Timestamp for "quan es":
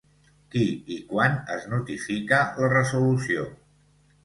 1.11-1.69